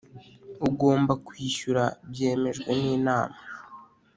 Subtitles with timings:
[0.67, 3.37] ugomba kwishyura byemejwe n inama